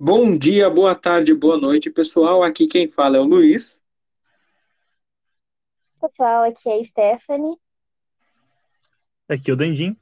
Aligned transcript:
Bom 0.00 0.38
dia, 0.38 0.70
boa 0.70 0.94
tarde, 0.94 1.34
boa 1.34 1.58
noite, 1.58 1.90
pessoal. 1.90 2.44
Aqui 2.44 2.68
quem 2.68 2.86
fala 2.86 3.16
é 3.16 3.20
o 3.20 3.24
Luiz. 3.24 3.82
Pessoal, 6.00 6.44
aqui 6.44 6.68
é 6.68 6.78
a 6.78 6.84
Stephanie. 6.84 7.56
Aqui 9.28 9.50
é 9.50 9.54
o 9.54 9.56
Dandim. 9.56 9.96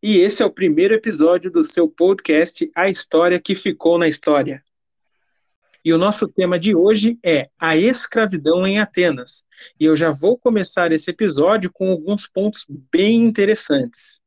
E 0.00 0.18
esse 0.18 0.40
é 0.40 0.46
o 0.46 0.52
primeiro 0.52 0.94
episódio 0.94 1.50
do 1.50 1.64
seu 1.64 1.88
podcast 1.88 2.70
A 2.76 2.88
História 2.88 3.40
que 3.40 3.56
Ficou 3.56 3.98
na 3.98 4.06
História. 4.06 4.62
E 5.84 5.92
o 5.92 5.98
nosso 5.98 6.28
tema 6.28 6.56
de 6.56 6.72
hoje 6.72 7.18
é 7.24 7.50
a 7.58 7.76
escravidão 7.76 8.64
em 8.64 8.78
Atenas. 8.78 9.44
E 9.80 9.84
eu 9.84 9.96
já 9.96 10.12
vou 10.12 10.38
começar 10.38 10.92
esse 10.92 11.10
episódio 11.10 11.72
com 11.72 11.90
alguns 11.90 12.28
pontos 12.28 12.64
bem 12.68 13.16
interessantes. 13.16 14.20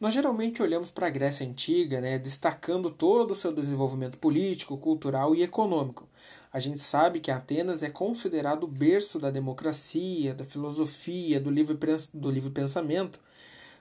Nós 0.00 0.12
geralmente 0.12 0.62
olhamos 0.62 0.90
para 0.90 1.06
a 1.06 1.10
Grécia 1.10 1.46
Antiga, 1.46 2.00
né, 2.00 2.18
destacando 2.18 2.90
todo 2.90 3.30
o 3.30 3.34
seu 3.34 3.52
desenvolvimento 3.52 4.18
político, 4.18 4.76
cultural 4.76 5.34
e 5.34 5.42
econômico. 5.42 6.08
A 6.52 6.58
gente 6.58 6.80
sabe 6.80 7.20
que 7.20 7.30
Atenas 7.30 7.82
é 7.82 7.90
considerado 7.90 8.64
o 8.64 8.68
berço 8.68 9.18
da 9.18 9.30
democracia, 9.30 10.34
da 10.34 10.44
filosofia, 10.44 11.40
do 11.40 11.50
livre, 11.50 11.78
do 12.12 12.30
livre 12.30 12.50
pensamento, 12.50 13.20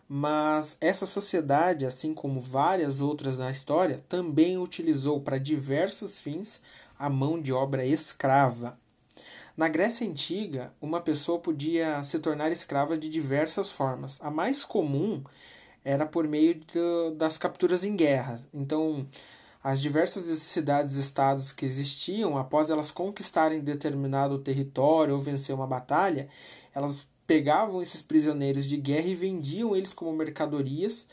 mas 0.08 0.78
essa 0.80 1.06
sociedade, 1.06 1.86
assim 1.86 2.14
como 2.14 2.40
várias 2.40 3.02
outras 3.02 3.38
na 3.38 3.50
história, 3.50 4.04
também 4.08 4.58
utilizou 4.58 5.22
para 5.22 5.40
diversos 5.40 6.20
fins 6.20 6.62
a 6.98 7.10
mão 7.10 7.42
de 7.42 7.52
obra 7.52 7.86
escrava. 7.86 8.78
Na 9.56 9.68
Grécia 9.68 10.08
Antiga, 10.08 10.74
uma 10.82 11.00
pessoa 11.00 11.40
podia 11.40 12.04
se 12.04 12.18
tornar 12.20 12.52
escrava 12.52 12.98
de 12.98 13.08
diversas 13.08 13.72
formas. 13.72 14.20
A 14.22 14.32
mais 14.32 14.66
comum 14.66 15.24
era 15.84 16.06
por 16.06 16.28
meio 16.28 16.56
de, 16.56 16.66
das 17.18 17.38
capturas 17.38 17.84
em 17.84 17.96
guerra. 17.96 18.40
Então, 18.54 19.08
as 19.64 19.82
diversas 19.82 20.40
cidades-estados 20.40 21.52
que 21.52 21.66
existiam, 21.66 22.38
após 22.38 22.70
elas 22.70 22.92
conquistarem 22.92 23.62
determinado 23.62 24.40
território 24.40 25.16
ou 25.16 25.22
vencer 25.22 25.56
uma 25.56 25.68
batalha, 25.68 26.28
elas 26.74 27.08
pegavam 27.26 27.82
esses 27.82 28.02
prisioneiros 28.02 28.66
de 28.66 28.78
guerra 28.78 29.08
e 29.08 29.16
vendiam 29.16 29.76
eles 29.76 29.94
como 29.94 30.12
mercadorias 30.14 31.08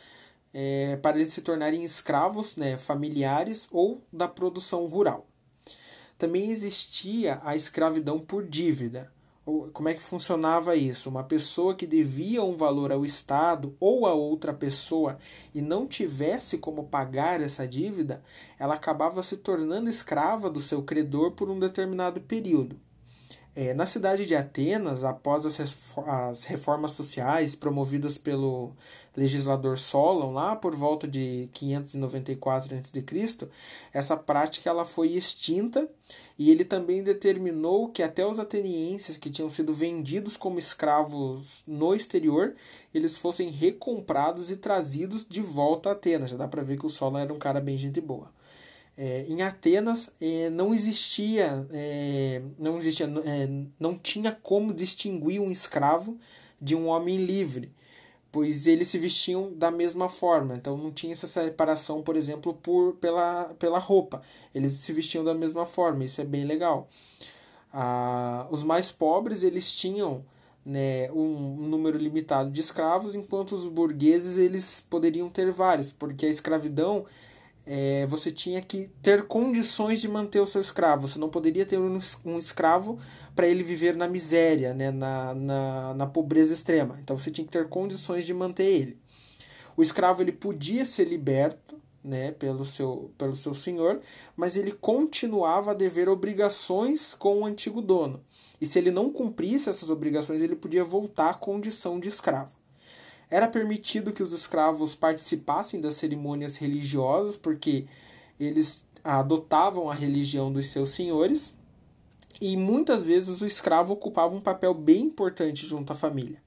é, 0.52 0.96
para 0.96 1.18
eles 1.18 1.32
se 1.32 1.42
tornarem 1.42 1.84
escravos 1.84 2.56
né, 2.56 2.76
familiares 2.76 3.68
ou 3.70 4.02
da 4.12 4.26
produção 4.26 4.86
rural. 4.86 5.26
Também 6.18 6.50
existia 6.50 7.40
a 7.44 7.56
escravidão 7.56 8.18
por 8.18 8.46
dívida 8.46 9.12
como 9.72 9.88
é 9.88 9.94
que 9.94 10.02
funcionava 10.02 10.76
isso? 10.76 11.08
Uma 11.08 11.24
pessoa 11.24 11.74
que 11.74 11.86
devia 11.86 12.42
um 12.42 12.56
valor 12.56 12.92
ao 12.92 13.04
Estado 13.04 13.74
ou 13.80 14.06
a 14.06 14.12
outra 14.12 14.52
pessoa 14.52 15.18
e 15.54 15.60
não 15.62 15.86
tivesse 15.86 16.58
como 16.58 16.84
pagar 16.84 17.40
essa 17.40 17.66
dívida, 17.66 18.22
ela 18.58 18.74
acabava 18.74 19.22
se 19.22 19.38
tornando 19.38 19.88
escrava 19.88 20.50
do 20.50 20.60
seu 20.60 20.82
credor 20.82 21.32
por 21.32 21.50
um 21.50 21.58
determinado 21.58 22.20
período. 22.20 22.78
É, 23.62 23.74
na 23.74 23.84
cidade 23.84 24.24
de 24.24 24.34
Atenas, 24.34 25.04
após 25.04 25.44
as 25.44 26.44
reformas 26.44 26.92
sociais 26.92 27.54
promovidas 27.54 28.16
pelo 28.16 28.72
legislador 29.14 29.78
Solon, 29.78 30.32
lá 30.32 30.56
por 30.56 30.74
volta 30.74 31.06
de 31.06 31.46
594 31.52 32.74
a.C., 32.74 33.48
essa 33.92 34.16
prática 34.16 34.70
ela 34.70 34.86
foi 34.86 35.08
extinta 35.08 35.86
e 36.38 36.50
ele 36.50 36.64
também 36.64 37.02
determinou 37.02 37.90
que 37.90 38.02
até 38.02 38.24
os 38.24 38.38
atenienses 38.38 39.18
que 39.18 39.28
tinham 39.28 39.50
sido 39.50 39.74
vendidos 39.74 40.38
como 40.38 40.58
escravos 40.58 41.62
no 41.66 41.94
exterior, 41.94 42.54
eles 42.94 43.18
fossem 43.18 43.50
recomprados 43.50 44.50
e 44.50 44.56
trazidos 44.56 45.26
de 45.28 45.42
volta 45.42 45.90
a 45.90 45.92
Atenas. 45.92 46.30
Já 46.30 46.38
dá 46.38 46.48
para 46.48 46.62
ver 46.62 46.78
que 46.78 46.86
o 46.86 46.88
Solon 46.88 47.18
era 47.18 47.34
um 47.34 47.38
cara 47.38 47.60
bem 47.60 47.76
gente 47.76 48.00
boa. 48.00 48.32
É, 49.02 49.24
em 49.26 49.40
Atenas 49.40 50.10
é, 50.20 50.50
não 50.50 50.74
existia, 50.74 51.66
é, 51.72 52.42
não 52.58 52.76
existia, 52.76 53.06
é, 53.24 53.48
não 53.78 53.96
tinha 53.96 54.30
como 54.30 54.74
distinguir 54.74 55.40
um 55.40 55.50
escravo 55.50 56.18
de 56.60 56.76
um 56.76 56.86
homem 56.86 57.16
livre, 57.16 57.72
pois 58.30 58.66
eles 58.66 58.88
se 58.88 58.98
vestiam 58.98 59.54
da 59.54 59.70
mesma 59.70 60.10
forma. 60.10 60.54
Então 60.54 60.76
não 60.76 60.92
tinha 60.92 61.14
essa 61.14 61.26
separação, 61.26 62.02
por 62.02 62.14
exemplo, 62.14 62.52
por 62.52 62.92
pela, 62.96 63.54
pela 63.58 63.78
roupa. 63.78 64.20
Eles 64.54 64.72
se 64.74 64.92
vestiam 64.92 65.24
da 65.24 65.32
mesma 65.32 65.64
forma. 65.64 66.04
Isso 66.04 66.20
é 66.20 66.24
bem 66.24 66.44
legal. 66.44 66.86
Ah, 67.72 68.46
os 68.50 68.62
mais 68.62 68.92
pobres 68.92 69.42
eles 69.42 69.72
tinham 69.72 70.22
né, 70.62 71.10
um 71.12 71.56
número 71.56 71.96
limitado 71.96 72.50
de 72.50 72.60
escravos, 72.60 73.14
enquanto 73.14 73.52
os 73.52 73.64
burgueses 73.64 74.36
eles 74.36 74.84
poderiam 74.90 75.30
ter 75.30 75.50
vários, 75.50 75.90
porque 75.90 76.26
a 76.26 76.28
escravidão 76.28 77.06
é, 77.72 78.04
você 78.06 78.32
tinha 78.32 78.60
que 78.60 78.90
ter 79.00 79.28
condições 79.28 80.00
de 80.00 80.08
manter 80.08 80.40
o 80.40 80.46
seu 80.46 80.60
escravo. 80.60 81.06
Você 81.06 81.20
não 81.20 81.28
poderia 81.28 81.64
ter 81.64 81.78
um, 81.78 82.00
um 82.24 82.36
escravo 82.36 82.98
para 83.32 83.46
ele 83.46 83.62
viver 83.62 83.94
na 83.94 84.08
miséria, 84.08 84.74
né, 84.74 84.90
na, 84.90 85.32
na, 85.32 85.94
na 85.94 86.06
pobreza 86.08 86.52
extrema. 86.52 86.98
Então 87.00 87.16
você 87.16 87.30
tinha 87.30 87.44
que 87.44 87.52
ter 87.52 87.68
condições 87.68 88.26
de 88.26 88.34
manter 88.34 88.64
ele. 88.64 88.98
O 89.76 89.82
escravo 89.82 90.20
ele 90.20 90.32
podia 90.32 90.84
ser 90.84 91.04
liberto 91.04 91.80
né, 92.02 92.32
pelo, 92.32 92.64
seu, 92.64 93.12
pelo 93.16 93.36
seu 93.36 93.54
senhor, 93.54 94.00
mas 94.36 94.56
ele 94.56 94.72
continuava 94.72 95.70
a 95.70 95.74
dever 95.74 96.08
obrigações 96.08 97.14
com 97.14 97.42
o 97.42 97.46
antigo 97.46 97.80
dono. 97.80 98.20
E 98.60 98.66
se 98.66 98.80
ele 98.80 98.90
não 98.90 99.12
cumprisse 99.12 99.70
essas 99.70 99.90
obrigações, 99.90 100.42
ele 100.42 100.56
podia 100.56 100.82
voltar 100.82 101.30
à 101.30 101.34
condição 101.34 102.00
de 102.00 102.08
escravo. 102.08 102.59
Era 103.30 103.46
permitido 103.46 104.12
que 104.12 104.22
os 104.22 104.32
escravos 104.32 104.94
participassem 104.94 105.80
das 105.80 105.94
cerimônias 105.94 106.56
religiosas, 106.56 107.36
porque 107.36 107.86
eles 108.38 108.84
adotavam 109.04 109.88
a 109.88 109.94
religião 109.94 110.52
dos 110.52 110.66
seus 110.66 110.90
senhores, 110.90 111.54
e 112.40 112.56
muitas 112.56 113.06
vezes 113.06 113.40
o 113.40 113.46
escravo 113.46 113.92
ocupava 113.92 114.34
um 114.34 114.40
papel 114.40 114.74
bem 114.74 115.04
importante 115.04 115.66
junto 115.66 115.92
à 115.92 115.96
família. 115.96 116.42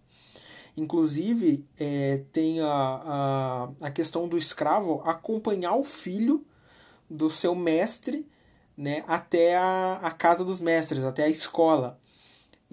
Inclusive, 0.76 1.66
é, 1.80 2.24
tem 2.32 2.60
a, 2.60 2.68
a, 2.68 3.70
a 3.80 3.92
questão 3.92 4.28
do 4.28 4.38
escravo 4.38 5.02
acompanhar 5.06 5.76
o 5.76 5.84
filho 5.84 6.44
do 7.08 7.30
seu 7.30 7.54
mestre 7.54 8.28
né, 8.76 9.04
até 9.08 9.56
a, 9.56 10.00
a 10.02 10.12
casa 10.12 10.44
dos 10.44 10.60
mestres, 10.60 11.04
até 11.04 11.24
a 11.24 11.30
escola. 11.30 12.00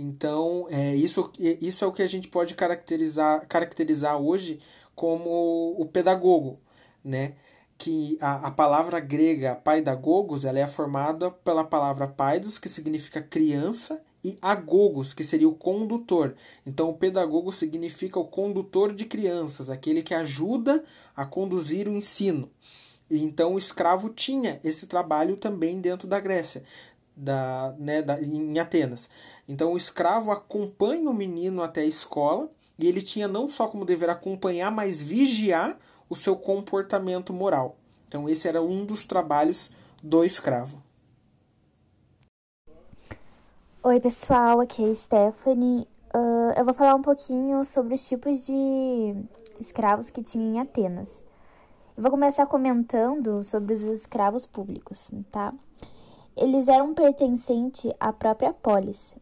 Então, 0.01 0.67
é, 0.71 0.95
isso, 0.95 1.31
isso 1.39 1.85
é 1.85 1.87
o 1.87 1.93
que 1.93 2.03
a 2.03 2.07
gente 2.07 2.27
pode 2.27 2.55
caracterizar, 2.55 3.47
caracterizar 3.47 4.17
hoje 4.17 4.59
como 4.95 5.77
o 5.79 5.85
pedagogo, 5.85 6.59
né? 7.05 7.35
que 7.77 8.17
a, 8.21 8.49
a 8.49 8.51
palavra 8.51 8.99
grega 8.99 9.57
paidagogos 9.57 10.45
ela 10.45 10.59
é 10.59 10.67
formada 10.67 11.31
pela 11.31 11.65
palavra 11.65 12.09
paidos, 12.09 12.59
que 12.59 12.69
significa 12.69 13.23
criança, 13.23 14.03
e 14.23 14.39
agogos, 14.41 15.15
que 15.15 15.25
seria 15.25 15.49
o 15.49 15.55
condutor. 15.55 16.35
Então, 16.67 16.91
o 16.91 16.95
pedagogo 16.95 17.51
significa 17.53 18.19
o 18.19 18.27
condutor 18.27 18.95
de 18.95 19.07
crianças, 19.07 19.71
aquele 19.71 20.03
que 20.03 20.15
ajuda 20.15 20.85
a 21.17 21.25
conduzir 21.25 21.89
o 21.89 21.93
ensino. 21.93 22.51
Então, 23.11 23.55
o 23.55 23.59
escravo 23.59 24.11
tinha 24.11 24.61
esse 24.63 24.87
trabalho 24.87 25.37
também 25.37 25.81
dentro 25.81 26.07
da 26.07 26.21
Grécia 26.21 26.63
da, 27.21 27.75
né, 27.79 28.01
da, 28.01 28.21
em 28.21 28.59
Atenas. 28.59 29.11
Então 29.47 29.73
o 29.73 29.77
escravo 29.77 30.31
acompanha 30.31 31.09
o 31.11 31.15
menino 31.15 31.63
até 31.63 31.83
a 31.83 31.87
escola 31.87 32.51
e 32.79 32.87
ele 32.87 33.03
tinha 33.03 33.29
não 33.29 33.49
só 33.49 33.69
como 33.69 33.85
dever 33.85 34.09
acompanhar, 34.09 34.71
mas 34.71 35.03
vigiar 35.03 35.79
o 36.09 36.17
seu 36.17 36.35
comportamento 36.35 37.33
moral. 37.33 37.77
Então 38.09 38.29
esse 38.29 38.49
era 38.49 38.63
um 38.63 38.87
dos 38.87 39.05
trabalhos 39.05 39.71
do 40.03 40.25
escravo. 40.25 40.83
Oi 43.83 44.01
pessoal, 44.01 44.61
aqui 44.61 44.83
é 44.83 44.95
Stephanie. 44.95 45.87
Uh, 46.15 46.53
eu 46.57 46.65
vou 46.65 46.75
falar 46.75 46.95
um 46.95 47.03
pouquinho 47.03 47.65
sobre 47.65 47.95
os 47.95 48.07
tipos 48.07 48.47
de 48.47 49.15
escravos 49.61 50.11
que 50.11 50.23
tinha 50.23 50.45
em 50.45 50.59
Atenas. 50.59 51.23
Eu 51.97 52.03
vou 52.03 52.11
começar 52.11 52.47
comentando 52.47 53.45
sobre 53.45 53.75
os 53.75 53.83
escravos 53.83 54.47
públicos, 54.47 55.11
tá? 55.31 55.53
Eles 56.37 56.69
eram 56.69 56.95
pertencentes 56.95 57.93
à 57.99 58.13
própria 58.13 58.53
polis. 58.53 59.15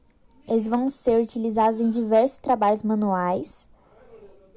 Eles 0.47 0.67
vão 0.67 0.89
ser 0.89 1.21
utilizados 1.21 1.81
em 1.81 1.91
diversos 1.91 2.39
trabalhos 2.39 2.83
manuais 2.83 3.67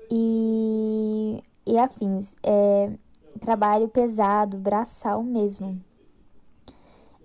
e, 0.10 1.44
e 1.66 1.78
afins. 1.78 2.34
É, 2.44 2.92
trabalho 3.40 3.88
pesado, 3.88 4.58
braçal 4.58 5.24
mesmo. 5.24 5.82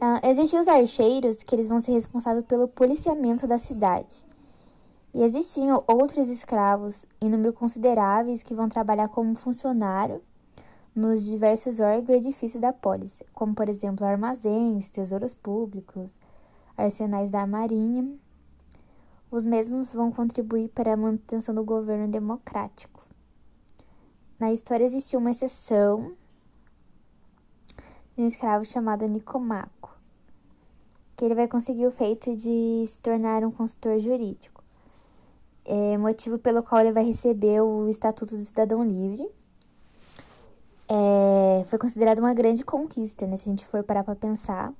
Uh, 0.01 0.27
existem 0.29 0.59
os 0.59 0.69
archeiros 0.69 1.43
que 1.43 1.55
eles 1.55 1.69
vão 1.69 1.81
ser 1.81 1.93
responsáveis 1.93 2.45
pelo 2.45 2.69
policiamento 2.69 3.47
da 3.47 3.59
cidade. 3.59 4.27
E 5.15 5.23
existiam 5.23 5.83
outros 5.87 6.29
escravos 6.29 7.07
em 7.21 7.31
número 7.31 7.53
consideráveis 7.53 8.43
que 8.43 8.55
vão 8.55 8.69
trabalhar 8.69 9.09
como 9.09 9.35
funcionário 9.35 10.21
nos 10.97 11.23
diversos 11.23 11.79
órgãos 11.79 12.09
e 12.09 12.13
edifícios 12.15 12.59
da 12.61 12.73
polis, 12.73 13.23
como 13.35 13.55
por 13.55 13.69
exemplo 13.69 14.07
armazéns, 14.07 14.89
tesouros 14.89 15.35
públicos, 15.35 16.19
arsenais 16.75 17.31
da 17.31 17.47
marinha. 17.47 18.17
Os 19.31 19.45
mesmos 19.45 19.93
vão 19.93 20.11
contribuir 20.11 20.69
para 20.71 20.95
a 20.95 20.97
manutenção 20.97 21.55
do 21.55 21.63
governo 21.63 22.09
democrático. 22.09 23.05
Na 24.39 24.53
história 24.53 24.85
existiu 24.85 25.19
uma 25.19 25.31
exceção 25.31 26.15
de 28.17 28.23
um 28.23 28.27
escravo 28.27 28.65
chamado 28.65 29.07
Nicomaco, 29.07 29.95
que 31.15 31.27
ele 31.27 31.35
vai 31.35 31.47
conseguir 31.47 31.87
o 31.87 31.91
feito 31.91 32.35
de 32.35 32.85
se 32.87 32.99
tornar 33.01 33.45
um 33.45 33.51
consultor 33.51 33.99
jurídico, 34.01 34.65
é, 35.67 35.99
motivo 35.99 36.39
pelo 36.39 36.63
qual 36.63 36.81
ele 36.81 36.93
vai 36.93 37.05
receber 37.05 37.61
o 37.61 37.87
Estatuto 37.87 38.37
do 38.37 38.45
Cidadão 38.45 38.83
Livre. 38.83 39.29
É, 40.89 41.65
foi 41.65 41.79
considerado 41.79 42.21
uma 42.21 42.33
grande 42.33 42.65
conquista, 42.65 43.27
né, 43.27 43.37
se 43.37 43.49
a 43.49 43.51
gente 43.51 43.67
for 43.67 43.83
parar 43.83 44.05
para 44.05 44.15
pensar. 44.15 44.73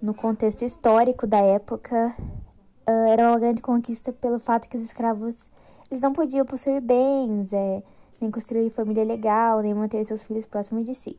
No 0.00 0.14
contexto 0.14 0.62
histórico 0.62 1.26
da 1.26 1.38
época, 1.38 2.14
uh, 2.18 3.08
era 3.08 3.28
uma 3.28 3.38
grande 3.38 3.62
conquista 3.62 4.12
pelo 4.12 4.38
fato 4.38 4.68
que 4.68 4.76
os 4.76 4.82
escravos 4.82 5.48
eles 5.90 6.00
não 6.00 6.12
podiam 6.12 6.46
possuir 6.46 6.80
bens, 6.80 7.52
é, 7.52 7.82
nem 8.18 8.30
construir 8.30 8.70
família 8.70 9.04
legal, 9.04 9.60
nem 9.60 9.74
manter 9.74 10.02
seus 10.04 10.22
filhos 10.22 10.46
próximos 10.46 10.86
de 10.86 10.94
si. 10.94 11.18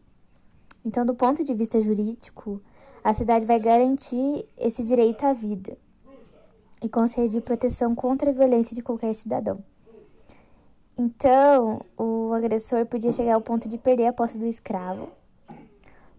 Então, 0.83 1.05
do 1.05 1.13
ponto 1.13 1.43
de 1.43 1.53
vista 1.53 1.79
jurídico, 1.79 2.59
a 3.03 3.13
cidade 3.13 3.45
vai 3.45 3.59
garantir 3.59 4.49
esse 4.57 4.83
direito 4.83 5.23
à 5.25 5.31
vida 5.31 5.77
e 6.81 6.89
conceder 6.89 7.41
proteção 7.43 7.93
contra 7.93 8.31
a 8.31 8.33
violência 8.33 8.73
de 8.73 8.81
qualquer 8.81 9.13
cidadão. 9.13 9.63
Então, 10.97 11.81
o 11.97 12.33
agressor 12.33 12.85
podia 12.85 13.11
chegar 13.11 13.33
ao 13.33 13.41
ponto 13.41 13.67
de 13.67 13.77
perder 13.77 14.07
a 14.07 14.13
posse 14.13 14.37
do 14.37 14.45
escravo, 14.45 15.09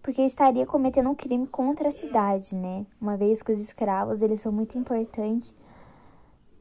porque 0.03 0.21
estaria 0.21 0.65
cometendo 0.65 1.09
um 1.09 1.15
crime 1.15 1.47
contra 1.47 1.87
a 1.87 1.91
cidade, 1.91 2.55
né? 2.55 2.85
Uma 2.99 3.15
vez 3.15 3.41
que 3.41 3.53
os 3.53 3.59
escravos 3.59 4.21
eles 4.21 4.41
são 4.41 4.51
muito 4.51 4.77
importantes 4.77 5.53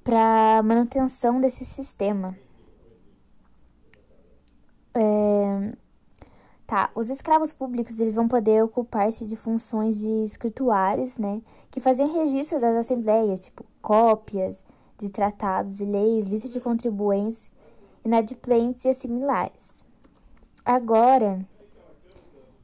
para 0.05 0.63
manutenção 0.63 1.41
desse 1.41 1.65
sistema. 1.65 2.37
É... 4.95 5.73
Tá, 6.67 6.91
os 6.95 7.11
escravos 7.11 7.53
públicos 7.53 8.01
eles 8.01 8.15
vão 8.15 8.27
poder 8.27 8.63
ocupar-se 8.65 9.27
de 9.27 9.37
funções 9.37 9.99
de 9.99 10.25
escrituários, 10.25 11.19
né, 11.19 11.43
que 11.71 11.79
faziam 11.79 12.11
registro 12.11 12.59
das 12.59 12.75
assembleias, 12.77 13.45
tipo 13.45 13.67
cópias 13.83 14.65
de 14.97 15.11
tratados 15.11 15.81
e 15.81 15.85
leis, 15.85 16.25
lista 16.25 16.49
de 16.49 16.61
contribuintes, 16.61 17.51
inadimplentes 18.05 18.85
e 18.85 18.93
similares. 18.93 19.85
Agora, 20.65 21.45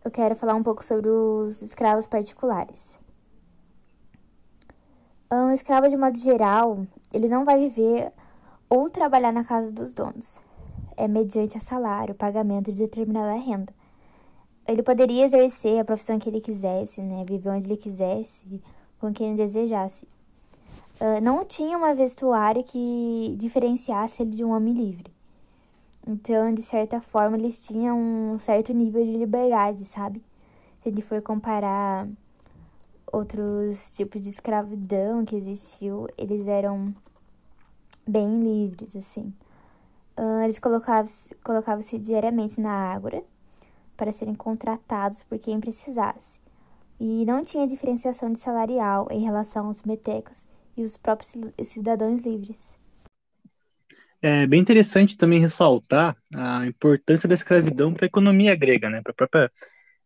eu 0.04 0.10
quero 0.10 0.37
falar 0.37 0.54
um 0.54 0.62
pouco 0.62 0.84
sobre 0.84 1.08
os 1.08 1.62
escravos 1.62 2.06
particulares. 2.06 2.90
Um 5.32 5.50
escravo, 5.52 5.88
de 5.88 5.96
modo 5.96 6.19
geral, 6.19 6.87
ele 7.12 7.28
não 7.28 7.44
vai 7.44 7.58
viver 7.58 8.12
ou 8.69 8.90
trabalhar 8.90 9.32
na 9.32 9.44
casa 9.44 9.70
dos 9.70 9.92
donos. 9.92 10.40
É 10.96 11.06
mediante 11.06 11.56
a 11.56 11.60
salário, 11.60 12.14
pagamento 12.14 12.72
de 12.72 12.82
determinada 12.82 13.38
renda. 13.38 13.72
Ele 14.66 14.82
poderia 14.82 15.25
exercer 15.25 15.81
a 15.81 15.84
profissão 15.84 16.19
que 16.19 16.28
ele 16.28 16.40
quisesse, 16.40 17.00
né? 17.00 17.25
Viver 17.25 17.48
onde 17.48 17.66
ele 17.66 17.76
quisesse, 17.76 18.62
com 19.00 19.12
quem 19.12 19.28
ele 19.28 19.44
desejasse. 19.46 20.04
Uh, 21.00 21.20
não 21.22 21.44
tinha 21.44 21.78
uma 21.78 21.94
vestuário 21.94 22.62
que 22.62 23.34
diferenciasse 23.38 24.22
ele 24.22 24.37
de 24.37 24.44
um 24.44 24.50
homem 24.50 24.75
livre. 24.75 25.12
Então, 26.06 26.52
de 26.52 26.62
certa 26.62 27.00
forma, 27.00 27.37
eles 27.37 27.61
tinham 27.61 27.99
um 27.99 28.38
certo 28.38 28.73
nível 28.73 29.05
de 29.05 29.17
liberdade, 29.17 29.85
sabe? 29.85 30.23
Se 30.82 30.88
ele 30.88 31.02
for 31.02 31.20
comparar 31.23 32.08
outros 33.12 33.93
tipos 33.93 34.23
de 34.23 34.29
escravidão 34.29 35.25
que 35.25 35.37
existiu, 35.37 36.08
eles 36.17 36.47
eram 36.47 36.94
bem 38.06 38.41
livres, 38.41 38.97
assim. 38.97 39.32
Eles 40.44 40.58
colocavam-se 40.58 41.35
colocavam 41.37 41.82
diariamente 41.99 42.61
na 42.61 42.93
ágora 42.93 43.23
para 43.97 44.12
serem 44.12 44.35
contratados 44.35 45.23
por 45.23 45.38
quem 45.38 45.61
precisasse. 45.61 46.41
E 46.99 47.25
não 47.25 47.43
tinha 47.43 47.67
diferenciação 47.67 48.32
de 48.32 48.38
salarial 48.38 49.06
em 49.11 49.23
relação 49.23 49.67
aos 49.67 49.82
metecos 49.82 50.44
e 50.76 50.82
os 50.82 50.97
próprios 50.97 51.35
cidadãos 51.64 52.20
livres. 52.20 52.58
É 54.22 54.46
bem 54.46 54.61
interessante 54.61 55.17
também 55.17 55.40
ressaltar 55.40 56.14
a 56.34 56.67
importância 56.67 57.28
da 57.28 57.34
escravidão 57.34 57.94
para 57.94 58.05
a 58.05 58.08
economia 58.08 58.55
grega, 58.55 58.90
né? 58.90 59.00
Para 59.02 59.12
a 59.12 59.14
própria 59.14 59.50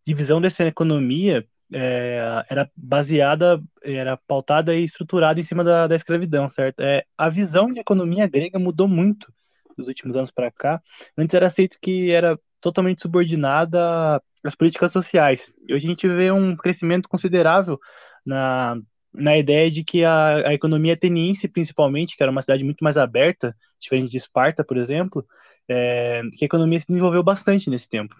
divisão 0.07 0.41
dessa 0.41 0.65
economia 0.65 1.45
é, 1.73 2.45
era 2.49 2.71
baseada, 2.77 3.61
era 3.83 4.17
pautada 4.17 4.75
e 4.75 4.85
estruturada 4.85 5.41
em 5.41 5.43
cima 5.43 5.65
da, 5.65 5.89
da 5.89 5.97
escravidão, 5.97 6.49
certo? 6.51 6.81
É, 6.81 7.05
a 7.19 7.29
visão 7.29 7.73
de 7.73 7.81
economia 7.81 8.29
grega 8.29 8.59
mudou 8.59 8.87
muito 8.87 9.33
dos 9.77 9.89
últimos 9.89 10.17
anos 10.17 10.31
para 10.31 10.51
cá. 10.51 10.81
Antes 11.19 11.35
era 11.35 11.49
aceito 11.49 11.79
que 11.83 12.13
era 12.13 12.39
totalmente 12.61 13.03
subordinada 13.03 14.23
às 14.45 14.55
políticas 14.55 14.93
sociais. 14.93 15.41
E 15.67 15.75
hoje 15.75 15.87
a 15.87 15.91
gente 15.91 16.09
vê 16.09 16.31
um 16.31 16.57
crescimento 16.57 17.09
considerável 17.09 17.81
na, 18.25 18.77
na 19.13 19.37
ideia 19.37 19.71
de 19.71 19.83
que 19.83 20.05
a, 20.05 20.49
a 20.49 20.55
economia 20.55 20.95
ateniense, 20.95 21.49
principalmente, 21.49 22.17
que 22.17 22.23
era 22.23 22.33
uma 22.33 22.43
cidade 22.43 22.65
muito 22.65 22.83
mais 22.83 22.97
aberta, 22.97 23.57
diferente 23.85 24.11
de 24.11 24.17
Esparta, 24.17 24.65
por 24.65 24.77
exemplo, 24.77 25.25
é, 25.69 26.23
que 26.37 26.45
a 26.45 26.47
economia 26.47 26.81
se 26.81 26.87
desenvolveu 26.87 27.23
bastante 27.23 27.71
nesse 27.71 27.89
tempo. 27.89 28.15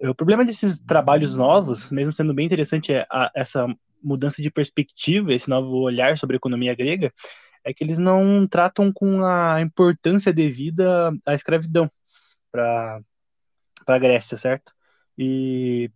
O 0.00 0.14
problema 0.14 0.44
desses 0.44 0.80
trabalhos 0.80 1.36
novos, 1.36 1.90
mesmo 1.90 2.12
sendo 2.12 2.34
bem 2.34 2.46
interessante 2.46 2.92
é 2.92 3.06
a, 3.10 3.30
essa 3.34 3.66
mudança 4.02 4.42
de 4.42 4.50
perspectiva, 4.50 5.32
esse 5.32 5.48
novo 5.48 5.76
olhar 5.76 6.18
sobre 6.18 6.34
a 6.36 6.38
economia 6.38 6.74
grega, 6.74 7.12
é 7.64 7.72
que 7.72 7.84
eles 7.84 7.98
não 7.98 8.46
tratam 8.48 8.92
com 8.92 9.24
a 9.24 9.60
importância 9.60 10.32
devida 10.32 11.12
à 11.24 11.34
escravidão 11.34 11.88
para 12.50 13.00
a 13.86 13.98
Grécia, 13.98 14.36
certo? 14.36 14.72
E, 15.16 15.88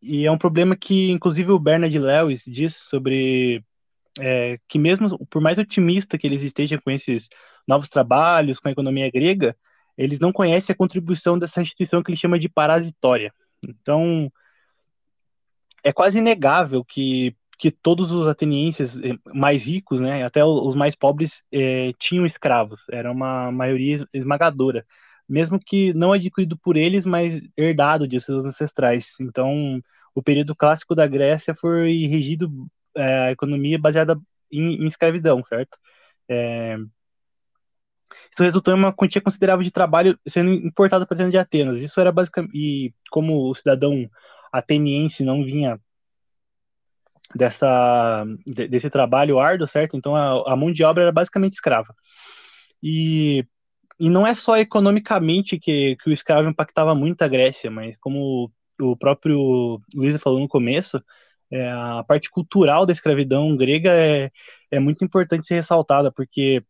e 0.00 0.24
é 0.24 0.30
um 0.30 0.38
problema 0.38 0.76
que, 0.76 1.10
inclusive, 1.10 1.50
o 1.50 1.58
Bernard 1.58 1.98
Lewis 1.98 2.44
diz 2.46 2.76
sobre 2.76 3.64
é, 4.20 4.58
que 4.68 4.78
mesmo 4.78 5.26
por 5.26 5.40
mais 5.40 5.58
otimista 5.58 6.18
que 6.18 6.26
eles 6.26 6.42
estejam 6.42 6.78
com 6.84 6.90
esses 6.90 7.28
novos 7.66 7.88
trabalhos, 7.88 8.58
com 8.58 8.68
a 8.68 8.72
economia 8.72 9.10
grega, 9.10 9.56
eles 9.96 10.18
não 10.18 10.32
conhecem 10.32 10.72
a 10.72 10.76
contribuição 10.76 11.38
dessa 11.38 11.62
instituição 11.62 12.02
que 12.02 12.10
ele 12.10 12.18
chama 12.18 12.38
de 12.38 12.48
parasitória. 12.48 13.32
Então, 13.62 14.30
é 15.84 15.92
quase 15.92 16.18
inegável 16.18 16.84
que, 16.84 17.36
que 17.58 17.70
todos 17.70 18.10
os 18.12 18.26
atenienses 18.26 18.96
eh, 18.98 19.16
mais 19.34 19.66
ricos, 19.66 20.00
né, 20.00 20.24
até 20.24 20.44
os 20.44 20.74
mais 20.74 20.94
pobres, 20.94 21.44
é, 21.52 21.92
tinham 21.98 22.26
escravos. 22.26 22.80
Era 22.90 23.10
uma 23.10 23.52
maioria 23.52 24.06
esmagadora, 24.12 24.84
mesmo 25.28 25.58
que 25.58 25.92
não 25.94 26.12
adquirido 26.12 26.56
por 26.58 26.76
eles, 26.76 27.06
mas 27.06 27.40
herdado 27.56 28.08
de 28.08 28.20
seus 28.20 28.44
ancestrais. 28.44 29.14
Então, 29.20 29.80
o 30.14 30.22
período 30.22 30.54
clássico 30.54 30.94
da 30.94 31.06
Grécia 31.06 31.54
foi 31.54 32.06
regido 32.06 32.50
é, 32.96 33.28
a 33.28 33.30
economia 33.32 33.78
baseada 33.78 34.18
em, 34.50 34.82
em 34.82 34.86
escravidão, 34.86 35.42
certo? 35.44 35.78
É, 36.28 36.76
isso 38.32 38.42
resultou 38.42 38.74
em 38.74 38.76
uma 38.76 38.92
quantia 38.92 39.20
considerável 39.20 39.62
de 39.62 39.70
trabalho 39.70 40.18
sendo 40.26 40.50
importado 40.50 41.06
para 41.06 41.16
dentro 41.16 41.32
de 41.32 41.38
Atenas. 41.38 41.80
Isso 41.80 42.00
era 42.00 42.10
basicamente. 42.10 42.52
E 42.54 42.94
como 43.10 43.50
o 43.50 43.54
cidadão 43.54 44.08
ateniense 44.50 45.22
não 45.22 45.44
vinha 45.44 45.78
dessa, 47.34 48.24
desse 48.46 48.88
trabalho 48.90 49.38
árduo, 49.38 49.66
certo? 49.66 49.96
Então 49.96 50.16
a, 50.16 50.52
a 50.52 50.56
mão 50.56 50.72
de 50.72 50.82
obra 50.82 51.04
era 51.04 51.12
basicamente 51.12 51.52
escrava. 51.52 51.94
E, 52.82 53.44
e 54.00 54.08
não 54.10 54.26
é 54.26 54.34
só 54.34 54.56
economicamente 54.56 55.58
que, 55.58 55.96
que 56.02 56.10
o 56.10 56.12
escravo 56.12 56.48
impactava 56.48 56.94
muito 56.94 57.22
a 57.22 57.28
Grécia, 57.28 57.70
mas 57.70 57.96
como 57.98 58.50
o 58.80 58.96
próprio 58.96 59.80
Luiz 59.94 60.20
falou 60.20 60.40
no 60.40 60.48
começo, 60.48 61.02
é, 61.50 61.70
a 61.70 62.02
parte 62.06 62.30
cultural 62.30 62.86
da 62.86 62.92
escravidão 62.92 63.54
grega 63.56 63.90
é, 63.94 64.30
é 64.70 64.80
muito 64.80 65.04
importante 65.04 65.46
ser 65.46 65.54
ressaltada, 65.56 66.10
porque 66.10 66.64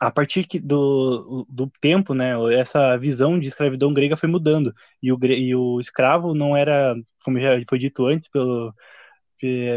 a 0.00 0.10
partir 0.10 0.46
do, 0.60 1.46
do 1.48 1.70
tempo, 1.80 2.14
né, 2.14 2.32
essa 2.54 2.96
visão 2.96 3.38
de 3.38 3.48
escravidão 3.48 3.92
grega 3.92 4.16
foi 4.16 4.28
mudando 4.28 4.74
e 5.02 5.12
o, 5.12 5.18
e 5.24 5.54
o 5.54 5.80
escravo 5.80 6.34
não 6.34 6.56
era, 6.56 6.94
como 7.24 7.40
já 7.40 7.50
foi 7.68 7.78
dito 7.78 8.06
antes 8.06 8.28
pelo, 8.28 8.74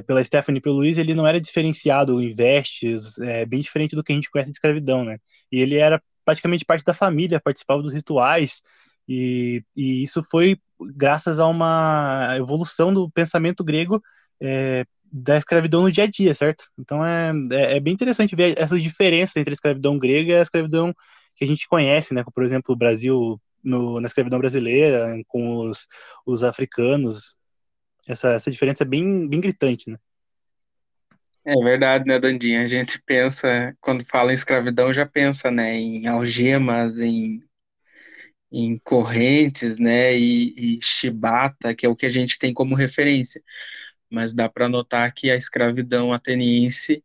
pela 0.05 0.23
Stephanie 0.23 0.59
e 0.59 0.61
pelo 0.61 0.77
Luiz, 0.77 0.97
ele 0.97 1.13
não 1.13 1.27
era 1.27 1.41
diferenciado 1.41 2.21
em 2.21 2.33
vestes, 2.33 3.17
é, 3.19 3.45
bem 3.45 3.59
diferente 3.59 3.95
do 3.95 4.03
que 4.03 4.11
a 4.11 4.15
gente 4.15 4.29
conhece 4.29 4.51
de 4.51 4.57
escravidão, 4.57 5.03
né? 5.03 5.17
E 5.51 5.59
ele 5.59 5.75
era 5.75 6.01
praticamente 6.25 6.65
parte 6.65 6.83
da 6.83 6.93
família, 6.93 7.39
participava 7.39 7.81
dos 7.81 7.93
rituais 7.93 8.61
e, 9.07 9.63
e 9.75 10.03
isso 10.03 10.21
foi 10.23 10.59
graças 10.79 11.39
a 11.39 11.47
uma 11.47 12.35
evolução 12.37 12.93
do 12.93 13.09
pensamento 13.09 13.63
grego 13.63 14.01
é, 14.41 14.85
da 15.11 15.37
escravidão 15.37 15.83
no 15.83 15.91
dia 15.91 16.05
a 16.05 16.07
dia, 16.07 16.33
certo? 16.35 16.65
Então 16.77 17.05
é, 17.05 17.31
é, 17.51 17.77
é, 17.77 17.79
bem 17.79 17.93
interessante 17.93 18.35
ver 18.35 18.57
essa 18.57 18.79
diferença 18.79 19.39
entre 19.39 19.51
a 19.51 19.55
escravidão 19.55 19.97
grega 19.97 20.31
e 20.33 20.35
a 20.35 20.41
escravidão 20.41 20.93
que 21.35 21.43
a 21.43 21.47
gente 21.47 21.67
conhece, 21.67 22.13
né? 22.13 22.23
Por 22.33 22.43
exemplo, 22.43 22.73
o 22.73 22.77
Brasil 22.77 23.39
no, 23.63 23.99
na 23.99 24.07
escravidão 24.07 24.39
brasileira, 24.39 25.15
com 25.27 25.57
os, 25.67 25.87
os 26.25 26.43
africanos. 26.43 27.35
Essa, 28.07 28.29
essa 28.29 28.49
diferença 28.49 28.83
é 28.83 28.87
bem, 28.87 29.27
bem 29.27 29.41
gritante, 29.41 29.89
né? 29.89 29.97
É 31.45 31.55
verdade, 31.63 32.05
né, 32.05 32.19
Dandinha? 32.19 32.61
A 32.61 32.67
gente 32.67 33.01
pensa, 33.05 33.73
quando 33.79 34.05
fala 34.05 34.31
em 34.31 34.35
escravidão, 34.35 34.91
já 34.91 35.05
pensa, 35.05 35.49
né, 35.49 35.75
em 35.75 36.05
algemas, 36.05 36.97
em, 36.97 37.41
em 38.51 38.77
correntes, 38.79 39.79
né, 39.79 40.17
e, 40.17 40.75
e 40.77 40.79
chibata, 40.81 41.73
que 41.73 41.85
é 41.85 41.89
o 41.89 41.95
que 41.95 42.05
a 42.05 42.11
gente 42.11 42.37
tem 42.37 42.53
como 42.53 42.75
referência. 42.75 43.41
Mas 44.09 44.33
dá 44.33 44.47
para 44.47 44.69
notar 44.69 45.13
que 45.13 45.29
a 45.29 45.35
escravidão 45.35 46.13
ateniense 46.13 47.03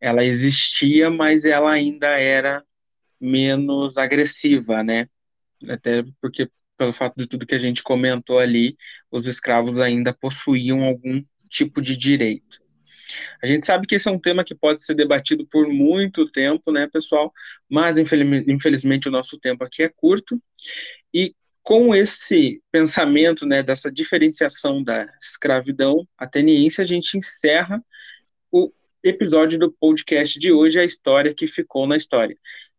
ela 0.00 0.24
existia, 0.24 1.10
mas 1.10 1.44
ela 1.44 1.72
ainda 1.72 2.08
era 2.08 2.62
menos 3.20 3.96
agressiva, 3.96 4.82
né? 4.82 5.08
Até 5.68 6.04
porque 6.20 6.50
pelo 6.76 6.92
fato 6.92 7.14
de 7.16 7.26
tudo 7.26 7.46
que 7.46 7.54
a 7.54 7.58
gente 7.58 7.82
comentou 7.82 8.38
ali, 8.38 8.76
os 9.10 9.26
escravos 9.26 9.78
ainda 9.78 10.12
possuíam 10.12 10.84
algum 10.84 11.24
tipo 11.48 11.80
de 11.80 11.96
direito. 11.96 12.62
A 13.42 13.46
gente 13.46 13.66
sabe 13.66 13.86
que 13.86 13.94
esse 13.94 14.08
é 14.08 14.12
um 14.12 14.18
tema 14.18 14.44
que 14.44 14.54
pode 14.54 14.82
ser 14.82 14.94
debatido 14.94 15.46
por 15.46 15.68
muito 15.68 16.30
tempo, 16.30 16.72
né, 16.72 16.88
pessoal? 16.92 17.32
Mas 17.68 17.96
infelizmente 17.98 19.08
o 19.08 19.12
nosso 19.12 19.38
tempo 19.38 19.62
aqui 19.64 19.82
é 19.82 19.88
curto 19.88 20.40
e 21.12 21.34
com 21.64 21.94
esse 21.94 22.62
pensamento, 22.70 23.46
né, 23.46 23.62
dessa 23.62 23.90
diferenciação 23.90 24.84
da 24.84 25.08
escravidão 25.20 26.06
ateniense, 26.16 26.82
a 26.82 26.84
gente 26.84 27.16
encerra 27.16 27.82
o 28.52 28.70
episódio 29.02 29.58
do 29.58 29.72
podcast 29.72 30.38
de 30.38 30.52
hoje, 30.52 30.78
a 30.78 30.84
história 30.84 31.34
que 31.34 31.46
ficou 31.46 31.86
na 31.86 31.96
história. 31.96 32.36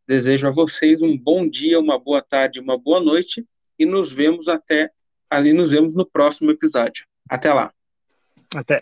Desejo 0.07 0.47
a 0.47 0.51
vocês 0.51 1.01
um 1.01 1.17
bom 1.17 1.49
dia, 1.49 1.79
uma 1.79 1.97
boa 1.97 2.21
tarde, 2.21 2.59
uma 2.59 2.77
boa 2.77 3.01
noite 3.01 3.43
e 3.77 3.87
nos 3.87 4.13
vemos 4.13 4.47
até 4.47 4.91
ali 5.27 5.51
nos 5.51 5.71
vemos 5.71 5.95
no 5.95 6.05
próximo 6.05 6.51
episódio. 6.51 7.05
Até 7.27 7.51
lá. 7.51 7.73
Até. 8.53 8.81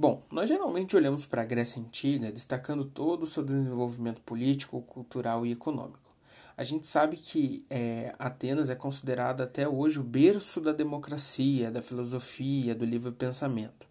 Bom, 0.00 0.22
nós 0.32 0.48
geralmente 0.48 0.96
olhamos 0.96 1.26
para 1.26 1.42
a 1.42 1.44
Grécia 1.44 1.78
Antiga 1.78 2.32
destacando 2.32 2.86
todo 2.86 3.24
o 3.24 3.26
seu 3.26 3.44
desenvolvimento 3.44 4.22
político, 4.22 4.80
cultural 4.80 5.44
e 5.44 5.52
econômico. 5.52 6.10
A 6.56 6.64
gente 6.64 6.86
sabe 6.86 7.18
que 7.18 7.66
é, 7.68 8.14
Atenas 8.18 8.70
é 8.70 8.74
considerada 8.74 9.44
até 9.44 9.68
hoje 9.68 10.00
o 10.00 10.02
berço 10.02 10.58
da 10.58 10.72
democracia, 10.72 11.70
da 11.70 11.82
filosofia, 11.82 12.74
do 12.74 12.86
livre 12.86 13.12
pensamento. 13.12 13.86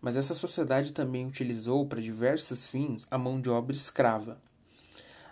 Mas 0.00 0.16
essa 0.16 0.34
sociedade 0.34 0.94
também 0.94 1.26
utilizou 1.26 1.84
para 1.84 2.00
diversos 2.00 2.66
fins 2.66 3.06
a 3.10 3.18
mão 3.18 3.38
de 3.38 3.50
obra 3.50 3.76
escrava. 3.76 4.40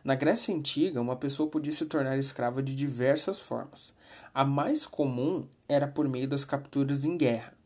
Na 0.05 0.15
Grécia 0.15 0.55
Antiga, 0.55 1.01
uma 1.01 1.17
pessoa 1.17 1.49
podia 1.49 1.73
se 1.73 1.87
tornar 1.87 2.19
escrava 2.19 2.63
de 2.63 2.75
diversas 2.75 3.41
formas. 3.41 3.95
A 4.35 4.45
mais 4.45 4.85
comum 4.85 5.47
era 5.67 5.89
por 5.89 6.07
meio 6.07 6.29
das 6.29 6.45
capturas 6.45 7.03
em 7.03 7.17
guerra. 7.17 7.62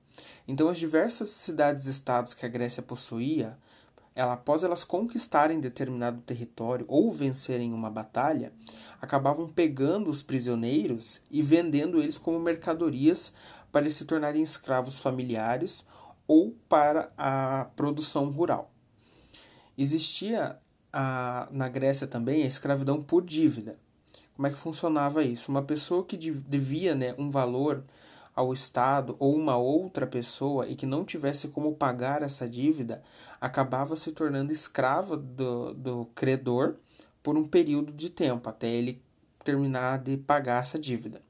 Então, 0.49 0.69
as 0.69 0.79
diversas 0.79 1.29
cidades-estados 1.29 2.33
que 2.33 2.47
a 2.47 2.49
Grécia 2.49 2.83
possuía, 2.83 3.59
ela, 4.15 4.35
após 4.35 4.63
elas 4.63 4.85
conquistarem 4.85 5.61
determinado 5.61 6.21
território 6.23 6.87
ou 6.89 7.11
vencerem 7.11 7.73
uma 7.73 7.91
batalha, 7.91 8.53
acabavam 9.01 9.49
pegando 9.49 10.09
os 10.09 10.23
prisioneiros 10.23 11.21
e 11.31 11.43
vendendo 11.43 12.01
eles 12.01 12.17
como 12.17 12.39
mercadorias 12.39 13.33
para 13.71 13.91
se 13.91 14.05
tornarem 14.05 14.43
escravos 14.43 14.99
familiares 14.99 15.85
ou 16.27 16.55
para 16.69 17.13
a 17.17 17.67
produção 17.77 18.31
rural. 18.31 18.71
Existia 19.77 20.59
a, 20.93 21.49
na 21.51 21.69
Grécia 21.69 22.07
também 22.07 22.43
a 22.43 22.47
escravidão 22.47 23.03
por 23.03 23.23
dívida. 23.23 23.79
Como 24.35 24.47
é 24.47 24.51
que 24.51 24.57
funcionava 24.57 25.23
isso? 25.23 25.51
Uma 25.51 25.63
pessoa 25.63 26.05
que 26.05 26.17
devia 26.17 26.95
né, 26.95 27.15
um 27.19 27.31
valor 27.31 27.85
ao 28.37 28.53
Estado 28.53 29.17
ou 29.19 29.35
uma 29.35 29.57
outra 29.57 30.07
pessoa 30.07 30.69
e 30.69 30.77
que 30.77 30.85
não 30.85 31.05
tivesse 31.05 31.49
como 31.49 31.75
pagar 31.75 32.23
essa 32.23 32.47
dívida, 32.47 33.03
acabava 33.41 33.97
se 33.97 34.13
tornando 34.13 34.53
escrava 34.53 35.17
do, 35.17 35.73
do 35.73 36.05
credor 36.15 36.77
por 37.23 37.37
um 37.37 37.49
período 37.49 37.93
de 37.93 38.11
tempo, 38.11 38.49
até 38.51 38.69
ele 38.69 39.03
terminar 39.43 39.99
de 39.99 40.19
pagar 40.19 40.63
essa 40.63 40.79
dívida. 40.79 41.23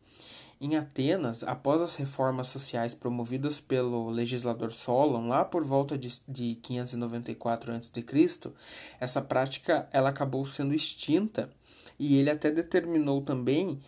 Em 0.61 0.75
Atenas, 0.75 1.45
após 1.45 1.83
as 1.83 1.95
reformas 1.97 2.49
sociais 2.49 2.95
promovidas 2.95 3.61
pelo 3.61 4.09
legislador 4.09 4.73
Solon, 4.73 5.29
lá 5.29 5.45
por 5.45 5.63
volta 5.63 5.99
de, 5.99 6.21
de 6.27 6.55
594 6.57 7.73
a.C., 7.73 8.53
essa 8.99 9.21
prática 9.21 9.87
ela 9.93 10.09
acabou 10.09 10.45
sendo 10.47 10.75
extinta 10.75 11.51
e 11.99 12.17
ele 12.17 12.31
até 12.31 12.51
determinou 12.51 13.21
também 13.21 13.79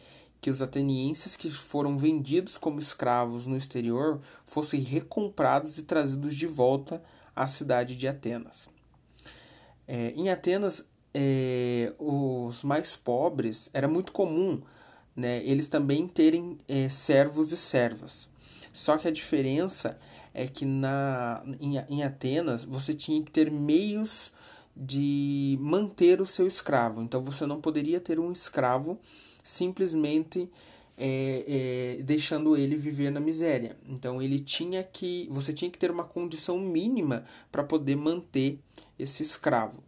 que 0.40 0.50
os 0.50 0.62
atenienses 0.62 1.36
que 1.36 1.50
foram 1.50 1.96
vendidos 1.96 2.56
como 2.56 2.78
escravos 2.78 3.46
no 3.46 3.56
exterior 3.56 4.20
fossem 4.44 4.80
recomprados 4.80 5.78
e 5.78 5.82
trazidos 5.82 6.34
de 6.34 6.46
volta 6.46 7.02
à 7.34 7.46
cidade 7.46 7.96
de 7.96 8.06
Atenas. 8.06 8.68
É, 9.86 10.12
em 10.16 10.30
Atenas, 10.30 10.86
é, 11.12 11.92
os 11.98 12.62
mais 12.62 12.94
pobres 12.96 13.68
era 13.72 13.88
muito 13.88 14.12
comum 14.12 14.62
né, 15.18 15.42
eles 15.44 15.68
também 15.68 16.06
terem 16.06 16.58
é, 16.68 16.88
servos 16.88 17.50
e 17.50 17.56
servas. 17.56 18.30
Só 18.72 18.96
que 18.96 19.08
a 19.08 19.10
diferença 19.10 19.98
é 20.32 20.46
que 20.46 20.64
na, 20.64 21.42
em, 21.60 21.76
em 21.88 22.04
Atenas 22.04 22.64
você 22.64 22.94
tinha 22.94 23.20
que 23.20 23.32
ter 23.32 23.50
meios 23.50 24.32
de 24.76 25.58
manter 25.60 26.20
o 26.20 26.26
seu 26.26 26.46
escravo. 26.46 27.02
Então 27.02 27.20
você 27.20 27.44
não 27.46 27.60
poderia 27.60 27.98
ter 27.98 28.20
um 28.20 28.30
escravo 28.30 28.96
simplesmente 29.48 30.50
é, 30.96 31.96
é, 31.98 32.02
deixando 32.02 32.54
ele 32.54 32.76
viver 32.76 33.10
na 33.10 33.18
miséria. 33.18 33.78
Então 33.88 34.20
ele 34.20 34.38
tinha 34.38 34.84
que, 34.84 35.26
você 35.30 35.54
tinha 35.54 35.70
que 35.70 35.78
ter 35.78 35.90
uma 35.90 36.04
condição 36.04 36.58
mínima 36.58 37.24
para 37.50 37.64
poder 37.64 37.96
manter 37.96 38.58
esse 38.98 39.22
escravo. 39.22 39.82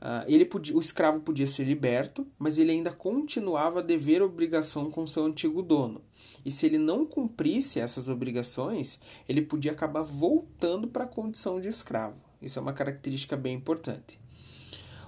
Uh, 0.00 0.24
ele 0.26 0.44
podia, 0.46 0.74
o 0.74 0.80
escravo 0.80 1.20
podia 1.20 1.46
ser 1.46 1.64
liberto, 1.64 2.26
mas 2.38 2.58
ele 2.58 2.72
ainda 2.72 2.90
continuava 2.90 3.80
a 3.80 3.82
dever 3.82 4.22
obrigação 4.22 4.90
com 4.90 5.06
seu 5.06 5.24
antigo 5.24 5.62
dono. 5.62 6.02
E 6.44 6.50
se 6.50 6.66
ele 6.66 6.78
não 6.78 7.04
cumprisse 7.04 7.80
essas 7.80 8.08
obrigações, 8.08 8.98
ele 9.28 9.42
podia 9.42 9.72
acabar 9.72 10.02
voltando 10.02 10.88
para 10.88 11.04
a 11.04 11.08
condição 11.08 11.60
de 11.60 11.68
escravo. 11.68 12.16
Isso 12.40 12.58
é 12.58 12.62
uma 12.62 12.72
característica 12.72 13.36
bem 13.36 13.54
importante. 13.54 14.19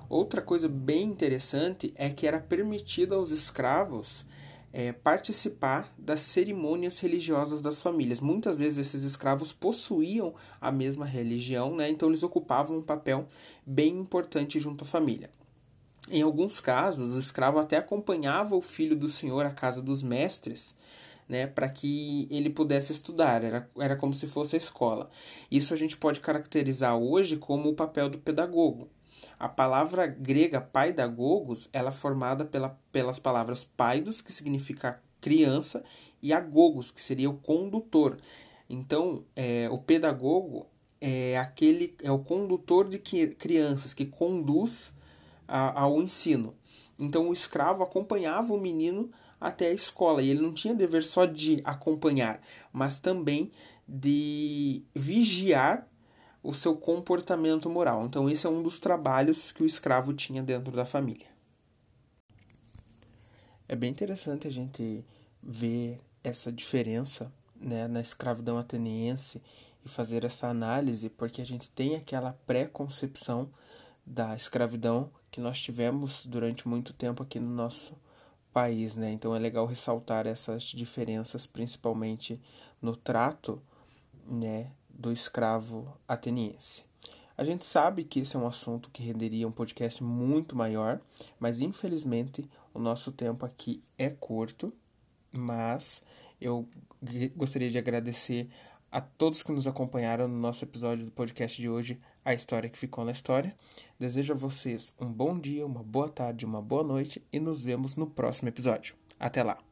Outra 0.08 0.42
coisa 0.42 0.68
bem 0.68 1.04
interessante 1.04 1.92
é 1.96 2.10
que 2.10 2.26
era 2.26 2.38
permitido 2.38 3.14
aos 3.14 3.30
escravos 3.30 4.26
é, 4.72 4.90
participar 4.90 5.92
das 5.98 6.20
cerimônias 6.20 6.98
religiosas 7.00 7.62
das 7.62 7.80
famílias. 7.80 8.20
Muitas 8.20 8.58
vezes 8.58 8.78
esses 8.78 9.02
escravos 9.02 9.52
possuíam 9.52 10.34
a 10.60 10.72
mesma 10.72 11.04
religião, 11.04 11.76
né? 11.76 11.90
então 11.90 12.08
eles 12.08 12.22
ocupavam 12.22 12.78
um 12.78 12.82
papel 12.82 13.26
bem 13.66 13.98
importante 13.98 14.58
junto 14.58 14.84
à 14.84 14.86
família. 14.86 15.30
Em 16.10 16.22
alguns 16.22 16.58
casos, 16.58 17.14
o 17.14 17.18
escravo 17.18 17.58
até 17.58 17.76
acompanhava 17.76 18.56
o 18.56 18.60
filho 18.60 18.96
do 18.96 19.06
senhor 19.06 19.46
à 19.46 19.50
casa 19.50 19.80
dos 19.80 20.02
mestres, 20.02 20.74
né, 21.28 21.46
para 21.46 21.68
que 21.68 22.26
ele 22.28 22.50
pudesse 22.50 22.92
estudar, 22.92 23.44
era, 23.44 23.70
era 23.78 23.94
como 23.94 24.12
se 24.12 24.26
fosse 24.26 24.56
a 24.56 24.58
escola. 24.58 25.08
Isso 25.48 25.72
a 25.72 25.76
gente 25.76 25.96
pode 25.96 26.18
caracterizar 26.18 26.96
hoje 26.96 27.36
como 27.36 27.70
o 27.70 27.74
papel 27.74 28.10
do 28.10 28.18
pedagogo. 28.18 28.88
A 29.38 29.48
palavra 29.48 30.06
grega 30.06 30.60
paidagogos, 30.60 31.68
ela 31.72 31.88
é 31.88 31.92
formada 31.92 32.44
pela, 32.44 32.78
pelas 32.90 33.18
palavras 33.18 33.64
paidos, 33.64 34.20
que 34.20 34.32
significa 34.32 35.00
criança, 35.20 35.84
e 36.22 36.32
agogos, 36.32 36.90
que 36.90 37.00
seria 37.00 37.28
o 37.28 37.38
condutor. 37.38 38.16
Então, 38.68 39.24
é, 39.34 39.68
o 39.70 39.78
pedagogo 39.78 40.66
é 41.00 41.36
aquele 41.36 41.96
é 42.02 42.10
o 42.12 42.20
condutor 42.20 42.88
de 42.88 42.98
crianças 42.98 43.92
que 43.92 44.06
conduz 44.06 44.92
a, 45.48 45.82
ao 45.82 46.00
ensino. 46.00 46.54
Então, 46.98 47.28
o 47.28 47.32
escravo 47.32 47.82
acompanhava 47.82 48.54
o 48.54 48.60
menino 48.60 49.10
até 49.40 49.68
a 49.68 49.72
escola 49.72 50.22
e 50.22 50.30
ele 50.30 50.40
não 50.40 50.52
tinha 50.52 50.74
dever 50.74 51.02
só 51.02 51.26
de 51.26 51.60
acompanhar, 51.64 52.40
mas 52.72 53.00
também 53.00 53.50
de 53.88 54.84
vigiar 54.94 55.88
o 56.42 56.52
seu 56.52 56.76
comportamento 56.76 57.70
moral. 57.70 58.04
Então, 58.06 58.28
esse 58.28 58.46
é 58.46 58.50
um 58.50 58.62
dos 58.62 58.80
trabalhos 58.80 59.52
que 59.52 59.62
o 59.62 59.66
escravo 59.66 60.12
tinha 60.12 60.42
dentro 60.42 60.72
da 60.72 60.84
família. 60.84 61.26
É 63.68 63.76
bem 63.76 63.90
interessante 63.90 64.46
a 64.48 64.50
gente 64.50 65.04
ver 65.42 66.00
essa 66.22 66.52
diferença 66.52 67.32
né, 67.56 67.86
na 67.86 68.00
escravidão 68.00 68.58
ateniense 68.58 69.40
e 69.84 69.88
fazer 69.88 70.24
essa 70.24 70.48
análise, 70.48 71.08
porque 71.08 71.40
a 71.40 71.46
gente 71.46 71.70
tem 71.70 71.96
aquela 71.96 72.32
pré-concepção 72.46 73.48
da 74.04 74.34
escravidão 74.34 75.10
que 75.30 75.40
nós 75.40 75.60
tivemos 75.60 76.26
durante 76.26 76.68
muito 76.68 76.92
tempo 76.92 77.22
aqui 77.22 77.38
no 77.40 77.50
nosso 77.50 77.96
país, 78.52 78.94
né? 78.94 79.10
Então 79.10 79.34
é 79.34 79.38
legal 79.38 79.64
ressaltar 79.66 80.26
essas 80.26 80.64
diferenças, 80.64 81.46
principalmente 81.46 82.40
no 82.80 82.94
trato, 82.94 83.62
né, 84.26 84.70
do 84.94 85.12
escravo 85.12 85.92
ateniense. 86.06 86.84
A 87.36 87.44
gente 87.44 87.64
sabe 87.64 88.04
que 88.04 88.20
esse 88.20 88.36
é 88.36 88.38
um 88.38 88.46
assunto 88.46 88.90
que 88.90 89.02
renderia 89.02 89.48
um 89.48 89.52
podcast 89.52 90.02
muito 90.02 90.54
maior, 90.54 91.00
mas 91.40 91.60
infelizmente 91.60 92.48
o 92.74 92.78
nosso 92.78 93.10
tempo 93.10 93.44
aqui 93.44 93.82
é 93.98 94.10
curto. 94.10 94.72
Mas 95.32 96.02
eu 96.40 96.68
gostaria 97.34 97.70
de 97.70 97.78
agradecer 97.78 98.48
a 98.90 99.00
todos 99.00 99.42
que 99.42 99.50
nos 99.50 99.66
acompanharam 99.66 100.28
no 100.28 100.36
nosso 100.36 100.64
episódio 100.64 101.06
do 101.06 101.10
podcast 101.10 101.60
de 101.60 101.68
hoje, 101.68 101.98
a 102.22 102.34
história 102.34 102.68
que 102.68 102.78
ficou 102.78 103.04
na 103.04 103.12
história. 103.12 103.56
Desejo 103.98 104.34
a 104.34 104.36
vocês 104.36 104.94
um 105.00 105.10
bom 105.10 105.38
dia, 105.38 105.64
uma 105.64 105.82
boa 105.82 106.08
tarde, 106.08 106.44
uma 106.44 106.60
boa 106.60 106.82
noite 106.82 107.22
e 107.32 107.40
nos 107.40 107.64
vemos 107.64 107.96
no 107.96 108.06
próximo 108.06 108.50
episódio. 108.50 108.94
Até 109.18 109.42
lá! 109.42 109.71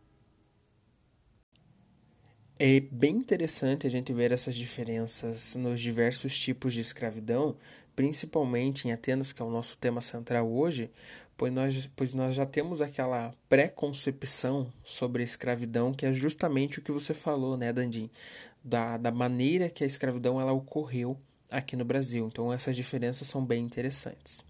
É 2.62 2.78
bem 2.78 3.16
interessante 3.16 3.86
a 3.86 3.90
gente 3.90 4.12
ver 4.12 4.32
essas 4.32 4.54
diferenças 4.54 5.54
nos 5.54 5.80
diversos 5.80 6.38
tipos 6.38 6.74
de 6.74 6.80
escravidão, 6.80 7.56
principalmente 7.96 8.86
em 8.86 8.92
Atenas, 8.92 9.32
que 9.32 9.40
é 9.40 9.44
o 9.46 9.50
nosso 9.50 9.78
tema 9.78 10.02
central 10.02 10.46
hoje, 10.46 10.90
pois 11.38 11.50
nós, 11.50 11.90
pois 11.96 12.12
nós 12.12 12.34
já 12.34 12.44
temos 12.44 12.82
aquela 12.82 13.32
pré-concepção 13.48 14.70
sobre 14.84 15.22
a 15.22 15.24
escravidão, 15.24 15.94
que 15.94 16.04
é 16.04 16.12
justamente 16.12 16.78
o 16.78 16.82
que 16.82 16.92
você 16.92 17.14
falou, 17.14 17.56
né, 17.56 17.72
Dandim? 17.72 18.10
Da, 18.62 18.98
da 18.98 19.10
maneira 19.10 19.70
que 19.70 19.82
a 19.82 19.86
escravidão 19.86 20.38
ela 20.38 20.52
ocorreu 20.52 21.16
aqui 21.50 21.76
no 21.76 21.84
Brasil. 21.86 22.26
Então, 22.26 22.52
essas 22.52 22.76
diferenças 22.76 23.26
são 23.26 23.42
bem 23.42 23.64
interessantes. 23.64 24.42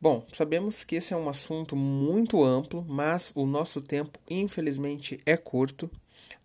Bom, 0.00 0.26
sabemos 0.32 0.82
que 0.82 0.96
esse 0.96 1.12
é 1.12 1.16
um 1.18 1.28
assunto 1.28 1.76
muito 1.76 2.42
amplo, 2.42 2.82
mas 2.88 3.32
o 3.34 3.44
nosso 3.44 3.82
tempo, 3.82 4.18
infelizmente, 4.30 5.20
é 5.26 5.36
curto. 5.36 5.90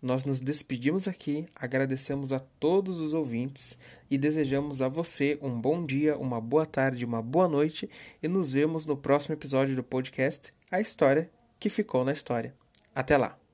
Nós 0.00 0.24
nos 0.24 0.40
despedimos 0.40 1.08
aqui, 1.08 1.46
agradecemos 1.56 2.32
a 2.32 2.38
todos 2.38 3.00
os 3.00 3.12
ouvintes 3.12 3.76
e 4.10 4.16
desejamos 4.16 4.80
a 4.80 4.88
você 4.88 5.38
um 5.42 5.60
bom 5.60 5.84
dia, 5.84 6.16
uma 6.16 6.40
boa 6.40 6.64
tarde, 6.64 7.04
uma 7.04 7.20
boa 7.20 7.48
noite 7.48 7.90
e 8.22 8.28
nos 8.28 8.52
vemos 8.52 8.86
no 8.86 8.96
próximo 8.96 9.34
episódio 9.34 9.74
do 9.74 9.82
podcast 9.82 10.52
A 10.70 10.80
História 10.80 11.30
que 11.58 11.68
Ficou 11.68 12.04
na 12.04 12.12
História. 12.12 12.54
Até 12.94 13.16
lá! 13.16 13.47